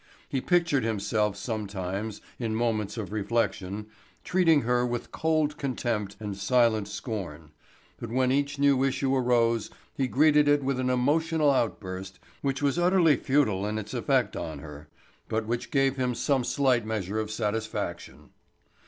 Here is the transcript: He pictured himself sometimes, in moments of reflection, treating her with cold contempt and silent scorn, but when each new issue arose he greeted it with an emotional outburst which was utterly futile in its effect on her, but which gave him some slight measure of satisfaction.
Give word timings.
He 0.27 0.41
pictured 0.41 0.83
himself 0.83 1.37
sometimes, 1.37 2.21
in 2.39 2.55
moments 2.55 2.97
of 2.97 3.11
reflection, 3.11 3.85
treating 4.23 4.61
her 4.61 4.83
with 4.83 5.11
cold 5.11 5.57
contempt 5.59 6.15
and 6.19 6.35
silent 6.35 6.87
scorn, 6.87 7.51
but 7.99 8.09
when 8.09 8.31
each 8.31 8.57
new 8.57 8.83
issue 8.83 9.15
arose 9.15 9.69
he 9.93 10.07
greeted 10.07 10.47
it 10.47 10.63
with 10.63 10.79
an 10.79 10.89
emotional 10.89 11.51
outburst 11.51 12.17
which 12.41 12.63
was 12.63 12.79
utterly 12.79 13.15
futile 13.15 13.63
in 13.67 13.77
its 13.77 13.93
effect 13.93 14.35
on 14.35 14.57
her, 14.57 14.87
but 15.29 15.45
which 15.45 15.69
gave 15.69 15.97
him 15.97 16.15
some 16.15 16.43
slight 16.43 16.83
measure 16.83 17.19
of 17.19 17.29
satisfaction. 17.29 18.31